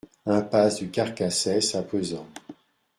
[0.25, 2.25] Impasse du Carcassès à Pezens